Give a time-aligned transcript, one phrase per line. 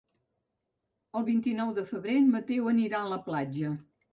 [1.19, 3.79] El vint-i-nou de febrer en Mateu anirà a la platja.